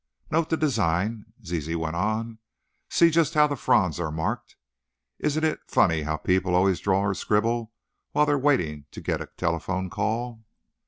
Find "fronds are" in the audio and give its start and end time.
3.55-4.11